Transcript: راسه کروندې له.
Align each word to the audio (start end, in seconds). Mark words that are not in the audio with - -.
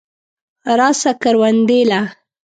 راسه 0.79 1.11
کروندې 1.21 1.79
له. 1.89 2.01